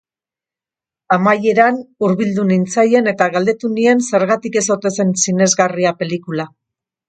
[1.17, 6.53] Amaieran hurbildu nintzaien eta galdetu nien zergatik ez ote zen sinesgarria pelikula.